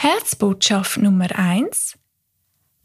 Herzbotschaft 0.00 0.98
Nummer 0.98 1.36
1. 1.36 1.98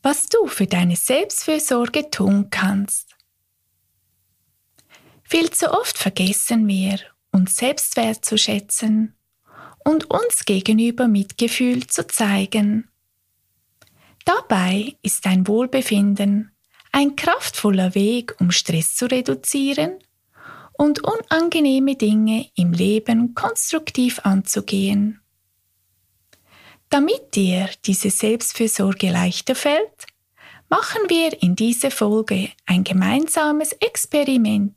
Was 0.02 0.30
du 0.30 0.48
für 0.48 0.66
deine 0.66 0.96
Selbstfürsorge 0.96 2.10
tun 2.10 2.50
kannst. 2.50 3.16
Viel 5.22 5.52
zu 5.52 5.72
oft 5.72 5.96
vergessen 5.96 6.68
wir, 6.68 6.98
uns 7.32 7.56
selbst 7.58 7.98
wertzuschätzen 7.98 9.16
und 9.86 10.10
uns 10.10 10.46
gegenüber 10.46 11.08
Mitgefühl 11.08 11.86
zu 11.86 12.08
zeigen. 12.08 12.90
Dabei 14.26 14.96
ist 15.04 15.28
dein 15.28 15.48
Wohlbefinden 15.48 16.52
ein 16.92 17.16
kraftvoller 17.16 17.94
Weg, 17.94 18.34
um 18.40 18.50
Stress 18.50 18.96
zu 18.96 19.06
reduzieren 19.06 20.00
und 20.80 21.04
unangenehme 21.04 21.96
Dinge 21.96 22.50
im 22.56 22.74
Leben 22.74 23.36
konstruktiv 23.36 24.18
anzugehen. 24.24 25.23
Damit 26.94 27.34
dir 27.34 27.70
diese 27.88 28.12
Selbstfürsorge 28.12 29.10
leichter 29.10 29.56
fällt, 29.56 30.06
machen 30.70 31.02
wir 31.08 31.42
in 31.42 31.56
dieser 31.56 31.90
Folge 31.90 32.52
ein 32.68 32.84
gemeinsames 32.84 33.72
Experiment. 33.80 34.76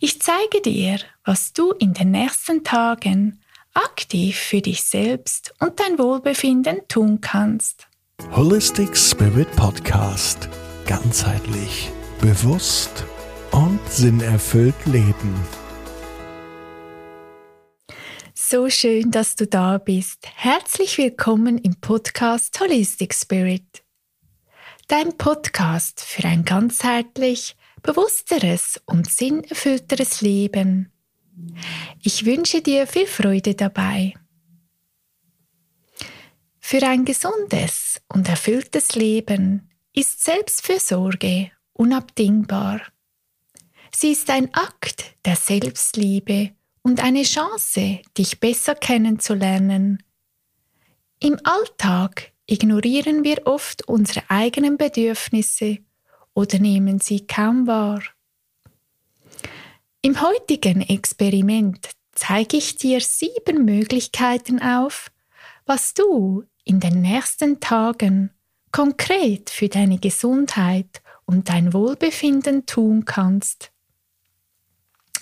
Ich 0.00 0.20
zeige 0.20 0.60
dir, 0.60 0.98
was 1.24 1.54
du 1.54 1.72
in 1.72 1.94
den 1.94 2.10
nächsten 2.10 2.62
Tagen 2.62 3.40
aktiv 3.72 4.36
für 4.36 4.60
dich 4.60 4.82
selbst 4.82 5.54
und 5.60 5.80
dein 5.80 5.98
Wohlbefinden 5.98 6.82
tun 6.88 7.22
kannst. 7.22 7.88
Holistic 8.36 8.94
Spirit 8.94 9.50
Podcast. 9.56 10.50
Ganzheitlich, 10.84 11.90
bewusst 12.20 13.06
und 13.52 13.80
sinnerfüllt 13.88 14.84
leben. 14.84 15.61
So 18.52 18.68
schön, 18.68 19.10
dass 19.10 19.34
du 19.34 19.46
da 19.46 19.78
bist. 19.78 20.28
Herzlich 20.34 20.98
willkommen 20.98 21.56
im 21.56 21.80
Podcast 21.80 22.60
Holistic 22.60 23.14
Spirit. 23.14 23.82
Dein 24.88 25.16
Podcast 25.16 26.02
für 26.02 26.28
ein 26.28 26.44
ganzheitlich, 26.44 27.56
bewussteres 27.82 28.78
und 28.84 29.10
sinnerfüllteres 29.10 30.20
Leben. 30.20 30.92
Ich 32.02 32.26
wünsche 32.26 32.60
dir 32.60 32.86
viel 32.86 33.06
Freude 33.06 33.54
dabei. 33.54 34.12
Für 36.60 36.86
ein 36.86 37.06
gesundes 37.06 38.02
und 38.08 38.28
erfülltes 38.28 38.94
Leben 38.96 39.70
ist 39.94 40.22
Selbstfürsorge 40.22 41.52
unabdingbar. 41.72 42.82
Sie 43.96 44.12
ist 44.12 44.28
ein 44.28 44.52
Akt 44.52 45.16
der 45.24 45.36
Selbstliebe 45.36 46.50
und 46.82 47.02
eine 47.02 47.22
Chance, 47.22 48.00
dich 48.16 48.40
besser 48.40 48.74
kennenzulernen. 48.74 50.02
Im 51.20 51.38
Alltag 51.44 52.32
ignorieren 52.46 53.24
wir 53.24 53.46
oft 53.46 53.86
unsere 53.88 54.28
eigenen 54.28 54.76
Bedürfnisse 54.76 55.78
oder 56.34 56.58
nehmen 56.58 56.98
sie 56.98 57.26
kaum 57.26 57.66
wahr. 57.66 58.02
Im 60.02 60.20
heutigen 60.20 60.80
Experiment 60.80 61.90
zeige 62.12 62.56
ich 62.56 62.76
dir 62.76 63.00
sieben 63.00 63.64
Möglichkeiten 63.64 64.60
auf, 64.60 65.10
was 65.64 65.94
du 65.94 66.44
in 66.64 66.80
den 66.80 67.00
nächsten 67.02 67.60
Tagen 67.60 68.30
konkret 68.72 69.50
für 69.50 69.68
deine 69.68 69.98
Gesundheit 69.98 71.02
und 71.24 71.48
dein 71.48 71.72
Wohlbefinden 71.72 72.66
tun 72.66 73.04
kannst. 73.04 73.71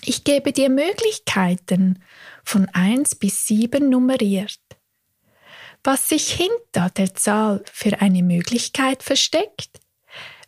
Ich 0.03 0.23
gebe 0.23 0.51
dir 0.51 0.69
Möglichkeiten 0.69 2.03
von 2.43 2.67
1 2.69 3.15
bis 3.15 3.45
7 3.45 3.87
nummeriert. 3.89 4.59
Was 5.83 6.09
sich 6.09 6.31
hinter 6.31 6.89
der 6.89 7.13
Zahl 7.15 7.63
für 7.71 8.01
eine 8.01 8.23
Möglichkeit 8.23 9.03
versteckt, 9.03 9.79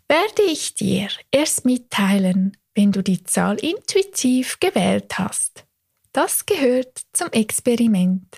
werde 0.07 0.43
ich 0.43 0.75
dir 0.75 1.09
erst 1.31 1.65
mitteilen, 1.65 2.57
wenn 2.75 2.91
du 2.91 3.01
die 3.01 3.23
Zahl 3.23 3.57
intuitiv 3.57 4.59
gewählt 4.59 5.17
hast. 5.17 5.65
Das 6.11 6.45
gehört 6.45 7.01
zum 7.13 7.31
Experiment. 7.31 8.37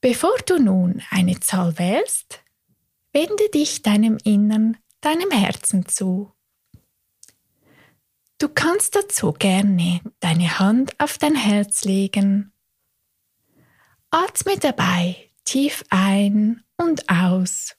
Bevor 0.00 0.36
du 0.46 0.58
nun 0.58 1.02
eine 1.10 1.40
Zahl 1.40 1.78
wählst, 1.78 2.44
wende 3.12 3.48
dich 3.48 3.82
deinem 3.82 4.18
Innern, 4.22 4.76
deinem 5.00 5.30
Herzen 5.30 5.86
zu. 5.86 6.33
Du 8.44 8.50
kannst 8.50 8.94
dazu 8.94 9.32
gerne 9.32 10.02
deine 10.20 10.58
Hand 10.58 11.00
auf 11.00 11.16
dein 11.16 11.34
Herz 11.34 11.84
legen. 11.84 12.52
Atme 14.10 14.58
dabei 14.58 15.30
tief 15.46 15.82
ein 15.88 16.62
und 16.76 17.08
aus 17.08 17.74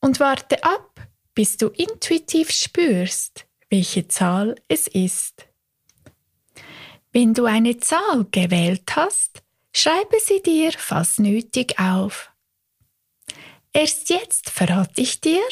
und 0.00 0.20
warte 0.20 0.64
ab, 0.64 1.06
bis 1.34 1.58
du 1.58 1.68
intuitiv 1.68 2.50
spürst, 2.50 3.46
welche 3.68 4.08
Zahl 4.08 4.54
es 4.68 4.86
ist. 4.86 5.46
Wenn 7.10 7.34
du 7.34 7.44
eine 7.44 7.76
Zahl 7.76 8.24
gewählt 8.30 8.96
hast, 8.96 9.42
schreibe 9.74 10.16
sie 10.18 10.40
dir 10.40 10.72
falls 10.72 11.18
nötig 11.18 11.78
auf. 11.78 12.32
Erst 13.74 14.08
jetzt 14.08 14.48
verrate 14.48 15.02
ich 15.02 15.20
dir, 15.20 15.44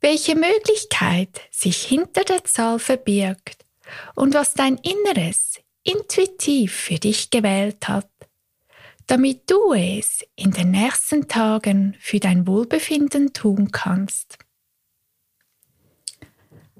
welche 0.00 0.34
Möglichkeit 0.34 1.40
sich 1.50 1.84
hinter 1.84 2.24
der 2.24 2.44
Zahl 2.44 2.78
verbirgt 2.78 3.64
und 4.14 4.34
was 4.34 4.54
dein 4.54 4.76
Inneres 4.78 5.60
intuitiv 5.82 6.74
für 6.74 6.98
dich 6.98 7.30
gewählt 7.30 7.88
hat, 7.88 8.10
damit 9.06 9.48
du 9.50 9.72
es 9.72 10.24
in 10.34 10.50
den 10.50 10.72
nächsten 10.72 11.28
Tagen 11.28 11.96
für 12.00 12.18
dein 12.18 12.46
Wohlbefinden 12.46 13.32
tun 13.32 13.70
kannst. 13.70 14.38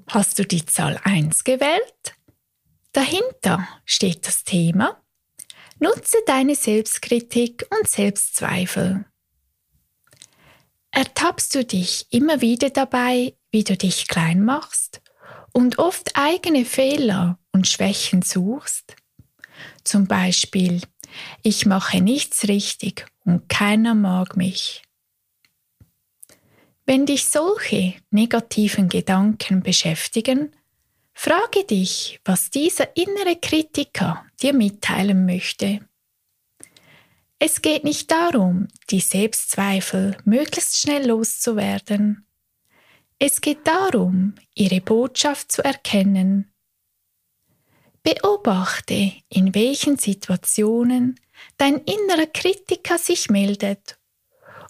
Hast 0.07 0.39
du 0.39 0.45
die 0.45 0.65
Zahl 0.65 0.99
1 1.03 1.43
gewählt? 1.43 2.15
Dahinter 2.91 3.67
steht 3.85 4.25
das 4.27 4.43
Thema 4.43 5.01
Nutze 5.79 6.17
deine 6.25 6.55
Selbstkritik 6.55 7.67
und 7.69 7.87
Selbstzweifel 7.87 9.05
ertappst 10.97 11.53
du 11.53 11.63
dich 11.63 12.07
immer 12.09 12.41
wieder 12.41 12.71
dabei, 12.71 13.35
wie 13.51 13.63
du 13.63 13.77
dich 13.77 14.07
klein 14.07 14.43
machst 14.43 15.03
und 15.53 15.77
oft 15.77 16.13
eigene 16.15 16.65
Fehler 16.65 17.37
und 17.51 17.67
Schwächen 17.67 18.23
suchst? 18.23 18.95
Zum 19.83 20.07
Beispiel, 20.07 20.81
ich 21.43 21.67
mache 21.67 22.01
nichts 22.01 22.47
richtig 22.47 23.05
und 23.25 23.47
keiner 23.47 23.93
mag 23.93 24.37
mich. 24.37 24.81
Wenn 26.87 27.05
dich 27.05 27.25
solche 27.25 27.93
negativen 28.09 28.89
Gedanken 28.89 29.61
beschäftigen, 29.61 30.51
frage 31.13 31.63
dich, 31.63 32.19
was 32.25 32.49
dieser 32.49 32.97
innere 32.97 33.35
Kritiker 33.39 34.25
dir 34.41 34.53
mitteilen 34.53 35.27
möchte. 35.27 35.86
Es 37.39 37.61
geht 37.61 37.83
nicht 37.83 38.09
darum, 38.09 38.67
die 38.89 38.99
Selbstzweifel 38.99 40.17
möglichst 40.25 40.79
schnell 40.79 41.07
loszuwerden. 41.07 42.25
Es 43.19 43.41
geht 43.41 43.65
darum, 43.67 44.35
ihre 44.55 44.81
Botschaft 44.81 45.51
zu 45.51 45.63
erkennen. 45.63 46.51
Beobachte, 48.01 49.13
in 49.29 49.53
welchen 49.53 49.97
Situationen 49.97 51.19
dein 51.57 51.75
innerer 51.79 52.27
Kritiker 52.27 52.97
sich 52.97 53.29
meldet 53.29 53.99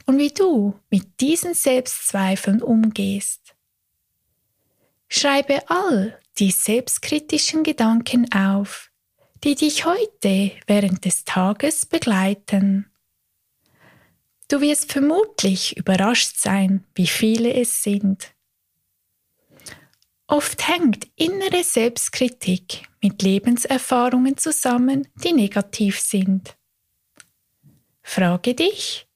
und 0.06 0.18
wie 0.18 0.34
du 0.34 0.78
mit 0.90 1.22
diesen 1.22 1.54
Selbstzweifeln 1.54 2.62
umgehst. 2.62 3.56
Schreibe 5.08 5.70
all 5.70 6.20
die 6.38 6.52
selbstkritischen 6.52 7.64
Gedanken 7.64 8.32
auf, 8.34 8.92
die 9.44 9.56
dich 9.56 9.86
heute 9.86 10.52
während 10.66 11.06
des 11.06 11.26
Tages 11.26 11.86
begleiten. 11.86 12.90
Du 14.48 14.62
wirst 14.62 14.92
vermutlich 14.92 15.76
überrascht 15.78 16.38
sein, 16.38 16.86
wie 16.96 17.08
viele 17.08 17.54
es 17.54 17.84
sind. 17.84 18.34
Oft 20.28 20.68
hängt 20.68 21.08
innere 21.16 21.64
Selbstkritik 21.64 22.88
mit 23.02 23.22
Lebenserfahrungen 23.22 24.38
zusammen, 24.38 25.08
die 25.24 25.34
negativ 25.34 26.00
sind. 26.00 26.58
Frage 28.02 28.54
dich, 28.54 29.08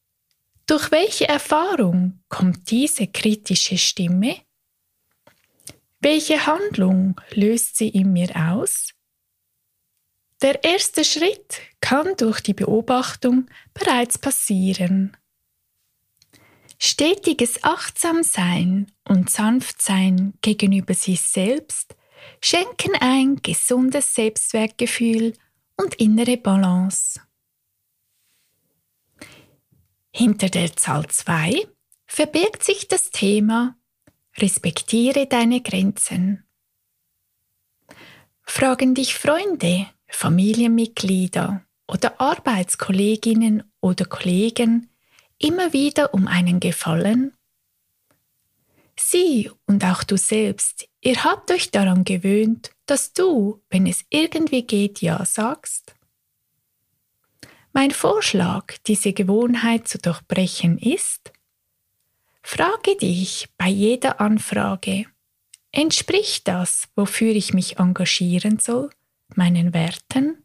durch 0.67 0.91
welche 0.91 1.27
Erfahrung 1.27 2.21
kommt 2.29 2.71
diese 2.71 3.07
kritische 3.07 3.77
Stimme? 3.77 4.37
Welche 5.99 6.45
Handlung 6.45 7.19
löst 7.33 7.77
sie 7.77 7.89
in 7.89 8.13
mir 8.13 8.33
aus? 8.35 8.93
Der 10.41 10.63
erste 10.63 11.05
Schritt 11.05 11.59
kann 11.81 12.15
durch 12.17 12.41
die 12.41 12.53
Beobachtung 12.53 13.47
bereits 13.73 14.17
passieren. 14.17 15.15
Stetiges 16.79 17.63
Achtsamsein 17.63 18.91
und 19.07 19.29
Sanftsein 19.29 20.33
gegenüber 20.41 20.95
sich 20.95 21.21
selbst 21.21 21.95
schenken 22.41 22.95
ein 22.99 23.35
gesundes 23.43 24.15
Selbstwertgefühl 24.15 25.33
und 25.77 25.93
innere 25.95 26.37
Balance. 26.37 27.21
Hinter 30.11 30.49
der 30.49 30.75
Zahl 30.75 31.07
2 31.07 31.67
verbirgt 32.07 32.63
sich 32.63 32.87
das 32.87 33.11
Thema 33.11 33.75
Respektiere 34.37 35.27
deine 35.27 35.61
Grenzen. 35.61 36.45
Fragen 38.41 38.95
dich 38.95 39.15
Freunde, 39.15 39.87
Familienmitglieder 40.11 41.65
oder 41.87 42.21
Arbeitskolleginnen 42.21 43.63
oder 43.79 44.05
Kollegen 44.05 44.89
immer 45.39 45.73
wieder 45.73 46.13
um 46.13 46.27
einen 46.27 46.59
Gefallen? 46.59 47.33
Sie 48.99 49.49
und 49.65 49.83
auch 49.83 50.03
du 50.03 50.17
selbst, 50.17 50.87
ihr 51.01 51.23
habt 51.23 51.49
euch 51.49 51.71
daran 51.71 52.03
gewöhnt, 52.03 52.71
dass 52.85 53.13
du, 53.13 53.63
wenn 53.69 53.87
es 53.87 54.05
irgendwie 54.09 54.63
geht, 54.63 55.01
Ja 55.01 55.25
sagst? 55.25 55.95
Mein 57.73 57.91
Vorschlag, 57.91 58.77
diese 58.85 59.13
Gewohnheit 59.13 59.87
zu 59.87 59.97
durchbrechen, 59.97 60.77
ist, 60.77 61.31
frage 62.43 62.97
dich 62.97 63.47
bei 63.57 63.69
jeder 63.69 64.19
Anfrage, 64.19 65.05
entspricht 65.71 66.47
das, 66.47 66.89
wofür 66.95 67.33
ich 67.33 67.53
mich 67.53 67.79
engagieren 67.79 68.59
soll, 68.59 68.91
meinen 69.37 69.73
Werten? 69.73 70.43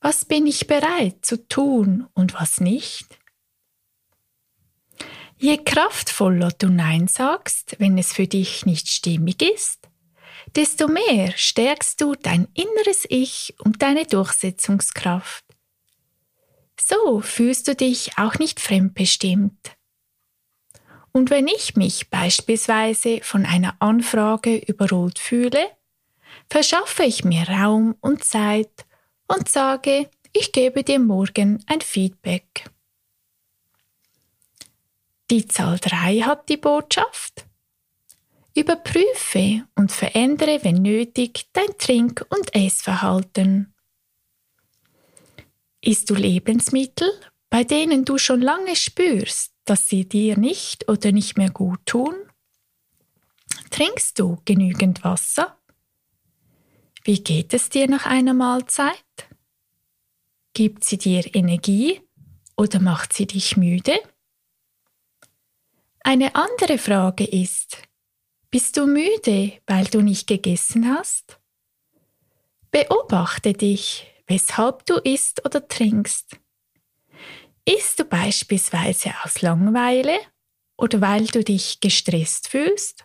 Was 0.00 0.24
bin 0.24 0.46
ich 0.46 0.66
bereit 0.66 1.24
zu 1.24 1.46
tun 1.48 2.08
und 2.14 2.34
was 2.34 2.60
nicht? 2.60 3.18
Je 5.38 5.58
kraftvoller 5.58 6.50
du 6.52 6.68
Nein 6.68 7.08
sagst, 7.08 7.76
wenn 7.78 7.98
es 7.98 8.12
für 8.12 8.26
dich 8.26 8.66
nicht 8.66 8.88
stimmig 8.88 9.42
ist, 9.42 9.88
desto 10.54 10.88
mehr 10.88 11.32
stärkst 11.36 12.00
du 12.00 12.14
dein 12.14 12.48
inneres 12.54 13.06
Ich 13.08 13.54
und 13.58 13.82
deine 13.82 14.06
Durchsetzungskraft. 14.06 15.44
So 16.80 17.20
fühlst 17.20 17.68
du 17.68 17.74
dich 17.74 18.18
auch 18.18 18.38
nicht 18.38 18.60
fremdbestimmt. 18.60 19.76
Und 21.12 21.30
wenn 21.30 21.46
ich 21.46 21.76
mich 21.76 22.10
beispielsweise 22.10 23.20
von 23.22 23.44
einer 23.44 23.76
Anfrage 23.80 24.56
überrollt 24.56 25.18
fühle, 25.18 25.70
verschaffe 26.48 27.04
ich 27.04 27.24
mir 27.24 27.48
Raum 27.48 27.96
und 28.00 28.24
Zeit 28.24 28.86
und 29.26 29.48
sage, 29.48 30.10
ich 30.32 30.52
gebe 30.52 30.82
dir 30.84 30.98
morgen 30.98 31.62
ein 31.66 31.80
Feedback. 31.80 32.70
Die 35.30 35.46
Zahl 35.46 35.78
3 35.78 36.20
hat 36.20 36.48
die 36.48 36.56
Botschaft. 36.56 37.46
Überprüfe 38.54 39.66
und 39.74 39.90
verändere, 39.90 40.60
wenn 40.62 40.82
nötig, 40.82 41.46
dein 41.54 41.78
Trink- 41.78 42.26
und 42.28 42.54
Essverhalten. 42.54 43.74
Isst 45.80 46.10
du 46.10 46.14
Lebensmittel, 46.14 47.10
bei 47.48 47.64
denen 47.64 48.04
du 48.04 48.18
schon 48.18 48.40
lange 48.40 48.76
spürst, 48.76 49.54
dass 49.64 49.88
sie 49.88 50.08
dir 50.08 50.36
nicht 50.36 50.88
oder 50.88 51.12
nicht 51.12 51.38
mehr 51.38 51.50
gut 51.50 51.80
tun? 51.86 52.14
Trinkst 53.70 54.18
du 54.18 54.38
genügend 54.44 55.02
Wasser? 55.02 55.58
Wie 57.04 57.22
geht 57.22 57.52
es 57.52 57.68
dir 57.68 57.88
nach 57.88 58.06
einer 58.06 58.34
Mahlzeit? 58.34 59.04
Gibt 60.54 60.84
sie 60.84 60.98
dir 60.98 61.34
Energie 61.34 62.00
oder 62.56 62.78
macht 62.78 63.12
sie 63.12 63.26
dich 63.26 63.56
müde? 63.56 63.98
Eine 66.04 66.34
andere 66.36 66.78
Frage 66.78 67.24
ist, 67.24 67.78
bist 68.50 68.76
du 68.76 68.86
müde, 68.86 69.52
weil 69.66 69.86
du 69.86 70.00
nicht 70.00 70.28
gegessen 70.28 70.94
hast? 70.94 71.40
Beobachte 72.70 73.52
dich, 73.52 74.06
weshalb 74.26 74.86
du 74.86 74.96
isst 74.98 75.44
oder 75.44 75.66
trinkst. 75.66 76.36
Isst 77.64 77.98
du 77.98 78.04
beispielsweise 78.04 79.12
aus 79.24 79.42
Langeweile 79.42 80.18
oder 80.76 81.00
weil 81.00 81.26
du 81.26 81.42
dich 81.42 81.80
gestresst 81.80 82.48
fühlst? 82.48 83.04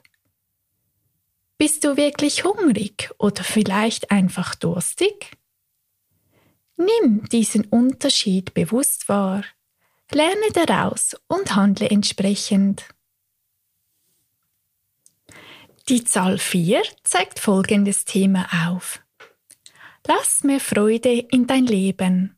Bist 1.57 1.83
du 1.83 1.97
wirklich 1.97 2.43
hungrig 2.43 3.09
oder 3.17 3.43
vielleicht 3.43 4.11
einfach 4.11 4.53
durstig? 4.53 5.37
Nimm 6.75 7.25
diesen 7.29 7.65
Unterschied 7.65 8.53
bewusst 8.53 9.09
wahr, 9.09 9.43
lerne 10.11 10.51
daraus 10.53 11.15
und 11.27 11.55
handle 11.55 11.89
entsprechend. 11.89 12.85
Die 15.89 16.03
Zahl 16.03 16.37
4 16.37 16.83
zeigt 17.03 17.39
folgendes 17.39 18.05
Thema 18.05 18.47
auf. 18.67 19.01
Lass 20.05 20.43
mehr 20.43 20.59
Freude 20.59 21.17
in 21.31 21.47
dein 21.47 21.65
Leben. 21.65 22.37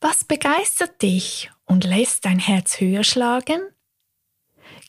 Was 0.00 0.24
begeistert 0.24 1.00
dich 1.00 1.50
und 1.64 1.84
lässt 1.84 2.24
dein 2.24 2.38
Herz 2.38 2.80
höher 2.80 3.04
schlagen? 3.04 3.60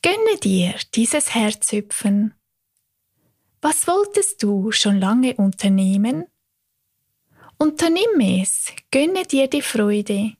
Gönne 0.01 0.39
dir 0.41 0.75
dieses 0.93 1.33
Herzhüpfen. 1.33 2.33
Was 3.61 3.87
wolltest 3.87 4.41
du 4.41 4.71
schon 4.71 4.99
lange 4.99 5.35
unternehmen? 5.35 6.25
Unternimm 7.59 8.19
es, 8.19 8.73
gönne 8.89 9.23
dir 9.23 9.47
die 9.47 9.61
Freude. 9.61 10.33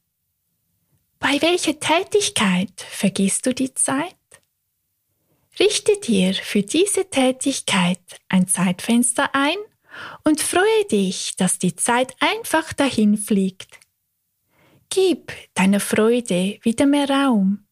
Bei 1.20 1.40
welcher 1.40 1.80
Tätigkeit 1.80 2.82
vergisst 2.82 3.46
du 3.46 3.54
die 3.54 3.76
Zeit? 3.76 4.16
Richte 5.60 6.00
dir 6.00 6.34
für 6.34 6.64
diese 6.64 7.12
Tätigkeit 7.12 8.02
ein 8.28 8.48
Zeitfenster 8.48 9.30
ein 9.36 9.58
und 10.24 10.42
freue 10.42 10.86
dich, 10.90 11.36
dass 11.36 11.60
die 11.60 11.76
Zeit 11.76 12.16
einfach 12.20 12.74
dahin 12.74 13.18
fliegt. 13.18 13.80
Gib 14.90 15.32
deiner 15.54 15.80
Freude 15.80 16.58
wieder 16.64 16.88
mehr 16.88 17.08
Raum. 17.08 17.68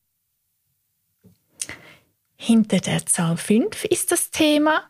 Hinter 2.36 2.80
der 2.80 3.04
Zahl 3.08 3.36
5 3.36 3.86
ist 3.86 4.12
das 4.12 4.30
Thema 4.30 4.89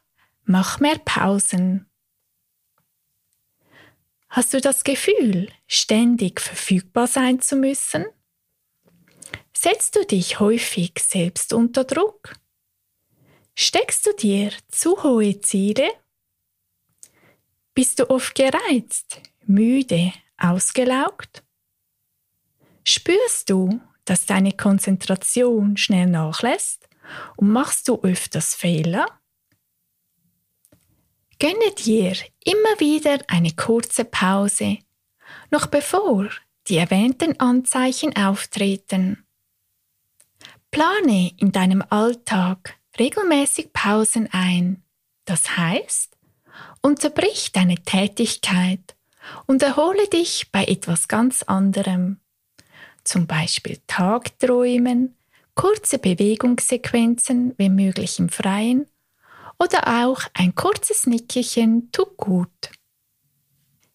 Mach 0.52 0.80
mehr 0.80 0.98
Pausen. 0.98 1.86
Hast 4.30 4.52
du 4.52 4.60
das 4.60 4.84
Gefühl, 4.84 5.48
ständig 5.68 6.42
verfügbar 6.42 7.06
sein 7.06 7.40
zu 7.40 7.56
müssen? 7.56 8.04
Setzt 9.56 9.96
du 9.96 10.04
dich 10.08 10.40
häufig 10.40 10.94
selbst 11.00 11.54
unter 11.54 11.84
Druck? 11.84 12.36
Steckst 13.54 14.08
du 14.08 14.14
dir 14.14 14.52
zu 14.70 15.04
hohe 15.04 15.40
Ziele? 15.40 15.88
Bist 17.76 18.00
du 18.00 18.10
oft 18.10 18.34
gereizt, 18.34 19.22
müde, 19.46 20.14
ausgelaugt? 20.40 21.44
Spürst 22.84 23.52
du, 23.52 23.80
dass 24.04 24.26
deine 24.26 24.54
Konzentration 24.54 25.78
schnell 25.78 26.08
nachlässt 26.08 26.90
und 27.36 27.52
machst 27.52 27.88
du 27.88 28.02
öfters 28.02 28.56
Fehler? 28.56 29.19
Gönne 31.40 31.72
dir 31.78 32.14
immer 32.44 32.80
wieder 32.80 33.20
eine 33.28 33.52
kurze 33.54 34.04
Pause, 34.04 34.80
noch 35.52 35.68
bevor 35.68 36.30
die 36.68 36.78
erwähnten 36.78 37.40
Anzeichen 37.40 38.16
auftreten. 38.16 39.26
Plane 40.70 41.32
in 41.38 41.52
deinem 41.52 41.84
Alltag 41.90 42.78
regelmäßig 43.00 43.74
Pausen 43.74 44.28
ein. 44.32 44.84
Das 45.26 45.58
heißt, 45.58 46.18
Unterbrich 46.82 47.52
deine 47.52 47.76
Tätigkeit 47.76 48.96
und 49.48 49.64
erhole 49.64 50.08
dich 50.08 50.52
bei 50.52 50.66
etwas 50.66 51.08
ganz 51.08 51.44
anderem. 51.44 52.20
Zum 53.04 53.28
Beispiel 53.28 53.80
Tagträumen, 53.88 55.16
kurze 55.56 56.00
Bewegungssequenzen, 56.00 57.54
wenn 57.58 57.76
möglich 57.76 58.20
im 58.20 58.30
Freien, 58.30 58.88
oder 59.60 60.06
auch 60.06 60.22
ein 60.34 60.56
kurzes 60.56 61.06
Nickerchen 61.06 61.92
tut 61.92 62.18
gut. 62.18 62.72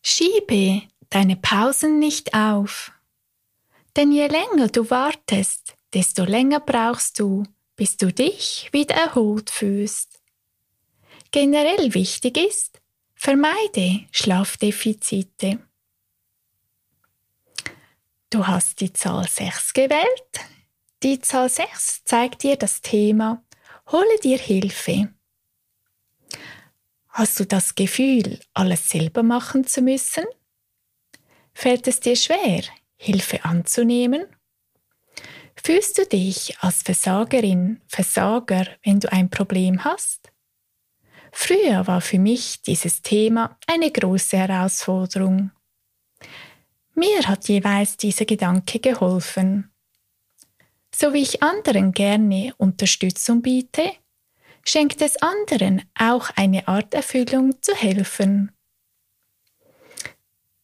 Schiebe 0.02 0.83
deine 1.11 1.37
Pausen 1.37 1.99
nicht 1.99 2.35
auf. 2.35 2.92
Denn 3.97 4.12
je 4.12 4.26
länger 4.26 4.68
du 4.68 4.90
wartest, 4.90 5.76
desto 5.94 6.25
länger 6.25 6.61
brauchst 6.61 7.21
du, 7.21 7.44
bis 7.76 7.97
du 7.97 8.12
dich 8.12 8.68
wieder 8.73 8.97
erholt 8.97 9.50
fühlst. 9.50 10.21
Generell 11.30 11.94
wichtig 11.94 12.37
ist, 12.37 12.80
vermeide 13.14 14.06
Schlafdefizite. 14.11 15.61
Du 18.30 18.47
hast 18.47 18.80
die 18.80 18.92
Zahl 18.92 19.28
6 19.28 19.73
gewählt. 19.73 20.30
Die 21.02 21.21
Zahl 21.21 21.49
6 21.49 22.04
zeigt 22.04 22.42
dir 22.42 22.56
das 22.56 22.80
Thema 22.80 23.44
Hole 23.92 24.18
dir 24.23 24.38
Hilfe. 24.38 25.14
Hast 27.16 27.38
du 27.38 27.47
das 27.47 27.76
Gefühl, 27.76 28.40
alles 28.54 28.88
selber 28.88 29.23
machen 29.23 29.64
zu 29.64 29.83
müssen? 29.83 30.25
Fällt 31.52 31.87
es 31.87 32.00
dir 32.00 32.16
schwer, 32.16 32.64
Hilfe 32.97 33.44
anzunehmen? 33.44 34.26
Fühlst 35.54 35.97
du 35.97 36.06
dich 36.06 36.59
als 36.59 36.83
Versagerin, 36.83 37.80
Versager, 37.87 38.66
wenn 38.83 38.99
du 38.99 39.12
ein 39.12 39.30
Problem 39.30 39.85
hast? 39.85 40.33
Früher 41.30 41.87
war 41.87 42.00
für 42.00 42.18
mich 42.18 42.62
dieses 42.62 43.00
Thema 43.00 43.61
eine 43.68 43.92
große 43.92 44.37
Herausforderung. 44.37 45.52
Mir 46.97 47.28
hat 47.28 47.49
jeweils 47.49 47.97
dieser 47.97 48.25
Gedanke 48.25 48.80
geholfen. 48.80 49.71
So 50.92 51.12
wie 51.12 51.23
ich 51.23 51.44
anderen 51.44 51.92
gerne 51.92 52.54
Unterstützung 52.56 53.40
biete, 53.40 53.92
schenkt 54.66 55.02
es 55.02 55.16
anderen 55.23 55.83
auch 55.99 56.30
eine 56.37 56.68
Art 56.68 56.94
Erfüllung 56.94 57.61
zu 57.62 57.75
helfen. 57.75 58.50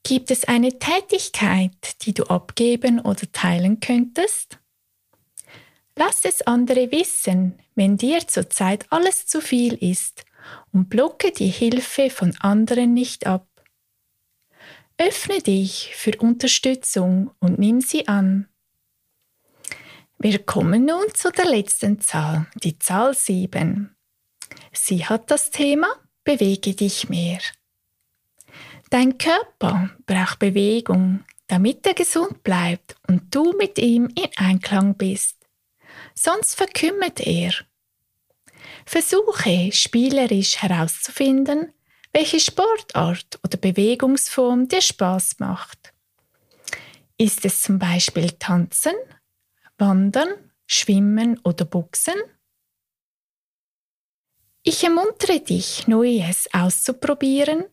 Gibt 0.03 0.31
es 0.31 0.45
eine 0.45 0.79
Tätigkeit, 0.79 2.03
die 2.03 2.15
du 2.15 2.25
abgeben 2.25 3.01
oder 3.01 3.31
teilen 3.31 3.81
könntest? 3.81 4.59
Lass 5.95 6.25
es 6.25 6.43
andere 6.43 6.91
wissen, 6.91 7.59
wenn 7.75 7.97
dir 7.97 8.27
zurzeit 8.27 8.87
alles 8.91 9.27
zu 9.27 9.41
viel 9.41 9.75
ist 9.75 10.25
und 10.73 10.89
blocke 10.89 11.31
die 11.31 11.49
Hilfe 11.49 12.11
von 12.11 12.35
anderen 12.41 12.95
nicht 12.95 13.27
ab. 13.27 13.47
Öffne 14.99 15.41
dich 15.41 15.95
für 15.95 16.13
Unterstützung 16.19 17.31
und 17.39 17.59
nimm 17.59 17.81
sie 17.81 18.07
an. 18.07 18.50
Wir 20.23 20.39
kommen 20.41 20.85
nun 20.85 21.07
zu 21.15 21.31
der 21.33 21.47
letzten 21.47 21.99
Zahl, 21.99 22.47
die 22.63 22.79
Zahl 22.79 23.15
7. 23.15 23.97
Sie 24.71 25.07
hat 25.07 25.31
das 25.31 25.49
Thema 25.49 25.89
Bewege 26.25 26.75
dich 26.75 27.09
mehr. 27.09 27.39
Dein 28.91 29.17
Körper 29.17 29.89
braucht 30.05 30.39
Bewegung, 30.39 31.25
damit 31.47 31.87
er 31.87 31.95
gesund 31.95 32.43
bleibt 32.43 32.97
und 33.09 33.35
du 33.35 33.55
mit 33.57 33.79
ihm 33.79 34.09
in 34.09 34.29
Einklang 34.37 34.95
bist. 34.95 35.39
Sonst 36.15 36.55
verkümmert 36.55 37.21
er. 37.21 37.55
Versuche 38.85 39.73
spielerisch 39.73 40.59
herauszufinden, 40.59 41.73
welche 42.13 42.41
Sportart 42.41 43.41
oder 43.43 43.57
Bewegungsform 43.57 44.69
dir 44.69 44.83
Spaß 44.83 45.39
macht. 45.39 45.95
Ist 47.17 47.47
es 47.47 47.63
zum 47.63 47.79
Beispiel 47.79 48.33
Tanzen, 48.33 48.93
Wandern, 49.81 50.29
Schwimmen 50.67 51.41
oder 51.43 51.65
Boxen? 51.65 52.15
Ich 54.63 54.85
ermuntere 54.85 55.41
dich, 55.41 55.89
Neues 55.89 56.51
auszuprobieren, 56.53 57.65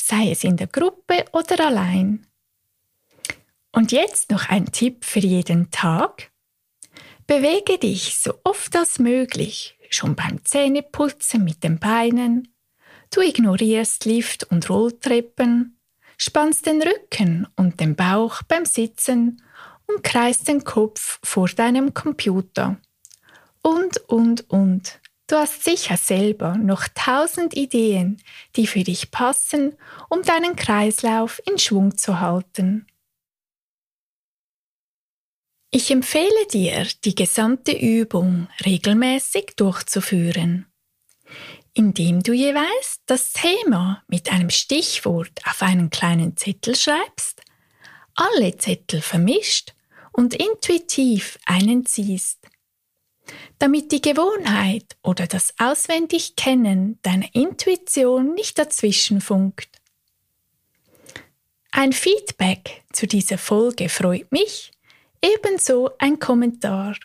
sei 0.00 0.30
es 0.30 0.44
in 0.44 0.56
der 0.56 0.68
Gruppe 0.68 1.24
oder 1.32 1.66
allein. 1.66 2.28
Und 3.72 3.90
jetzt 3.90 4.30
noch 4.30 4.48
ein 4.48 4.70
Tipp 4.70 5.04
für 5.04 5.18
jeden 5.18 5.72
Tag. 5.72 6.30
Bewege 7.26 7.76
dich 7.76 8.16
so 8.16 8.38
oft 8.44 8.76
als 8.76 9.00
möglich, 9.00 9.76
schon 9.90 10.14
beim 10.14 10.44
Zähneputzen 10.44 11.42
mit 11.42 11.64
den 11.64 11.80
Beinen. 11.80 12.54
Du 13.10 13.20
ignorierst 13.20 14.04
Lift- 14.04 14.44
und 14.44 14.70
Rolltreppen, 14.70 15.76
spannst 16.16 16.66
den 16.66 16.80
Rücken 16.82 17.48
und 17.56 17.80
den 17.80 17.96
Bauch 17.96 18.42
beim 18.44 18.64
Sitzen 18.64 19.42
und 19.88 20.02
kreist 20.02 20.48
den 20.48 20.64
Kopf 20.64 21.18
vor 21.24 21.48
deinem 21.48 21.94
Computer. 21.94 22.76
Und, 23.62 23.98
und, 24.08 24.48
und. 24.50 25.00
Du 25.26 25.36
hast 25.36 25.62
sicher 25.62 25.96
selber 25.96 26.56
noch 26.56 26.88
tausend 26.94 27.54
Ideen, 27.54 28.22
die 28.56 28.66
für 28.66 28.82
dich 28.82 29.10
passen, 29.10 29.76
um 30.08 30.22
deinen 30.22 30.56
Kreislauf 30.56 31.40
in 31.44 31.58
Schwung 31.58 31.98
zu 31.98 32.20
halten. 32.20 32.86
Ich 35.70 35.90
empfehle 35.90 36.46
dir, 36.50 36.86
die 37.04 37.14
gesamte 37.14 37.72
Übung 37.72 38.48
regelmäßig 38.64 39.52
durchzuführen, 39.56 40.64
indem 41.74 42.22
du 42.22 42.32
jeweils 42.32 43.00
das 43.04 43.34
Thema 43.34 44.02
mit 44.08 44.32
einem 44.32 44.48
Stichwort 44.48 45.42
auf 45.44 45.60
einen 45.60 45.90
kleinen 45.90 46.38
Zettel 46.38 46.74
schreibst, 46.74 47.42
alle 48.14 48.56
Zettel 48.56 49.02
vermischt 49.02 49.74
und 50.18 50.34
intuitiv 50.34 51.38
einen 51.46 51.86
ziehst 51.86 52.38
damit 53.58 53.92
die 53.92 54.00
Gewohnheit 54.00 54.96
oder 55.02 55.26
das 55.26 55.54
auswendig 55.58 56.36
Kennen 56.36 56.98
deiner 57.02 57.28
Intuition 57.34 58.34
nicht 58.34 58.58
dazwischen 58.58 59.20
funkt. 59.20 59.68
Ein 61.70 61.92
Feedback 61.92 62.84
zu 62.92 63.06
dieser 63.06 63.38
Folge 63.38 63.88
freut 63.88 64.30
mich, 64.32 64.72
ebenso 65.22 65.90
ein 65.98 66.18
Kommentar. 66.18 66.96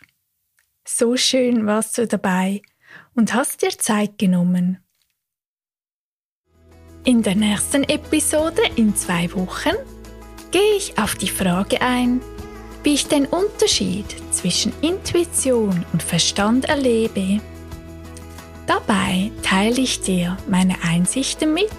So 0.86 1.16
schön 1.16 1.66
warst 1.66 1.98
du 1.98 2.06
dabei 2.06 2.62
und 3.14 3.34
hast 3.34 3.62
dir 3.62 3.76
Zeit 3.76 4.18
genommen. 4.18 4.78
In 7.04 7.22
der 7.22 7.34
nächsten 7.34 7.84
Episode 7.84 8.62
in 8.76 8.96
zwei 8.96 9.30
Wochen 9.34 9.74
gehe 10.50 10.76
ich 10.76 10.98
auf 10.98 11.14
die 11.16 11.28
Frage 11.28 11.82
ein, 11.82 12.22
wie 12.84 12.94
ich 12.94 13.08
den 13.08 13.26
Unterschied 13.26 14.06
zwischen 14.30 14.72
Intuition 14.82 15.84
und 15.92 16.02
Verstand 16.02 16.66
erlebe. 16.66 17.40
Dabei 18.66 19.32
teile 19.42 19.80
ich 19.80 20.00
dir 20.00 20.36
meine 20.48 20.76
Einsichten 20.84 21.52
mit 21.52 21.70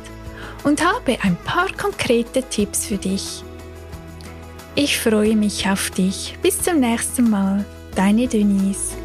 und 0.64 0.84
habe 0.84 1.18
ein 1.22 1.38
paar 1.38 1.72
konkrete 1.72 2.44
Tipps 2.44 2.88
für 2.88 2.98
dich. 2.98 3.44
Ich 4.76 5.00
freue 5.00 5.36
mich 5.36 5.70
auf 5.70 5.90
dich. 5.92 6.36
Bis 6.42 6.62
zum 6.62 6.80
nächsten 6.80 7.30
Mal. 7.30 7.64
Deine 7.96 8.28
Denise. 8.28 9.05